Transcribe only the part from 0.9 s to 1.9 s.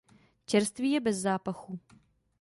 je bez zápachu.